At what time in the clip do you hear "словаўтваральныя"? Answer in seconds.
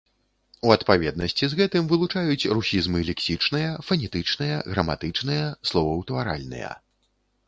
5.73-6.71